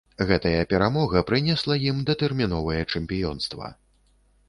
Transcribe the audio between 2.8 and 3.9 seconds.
чэмпіёнства.